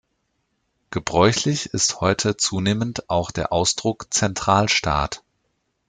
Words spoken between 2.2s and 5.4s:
zunehmend auch der Ausdruck Zentralstaat.